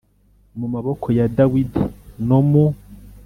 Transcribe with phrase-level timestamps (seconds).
[0.59, 1.83] mu maboko ya Dawidi
[2.27, 2.65] no mu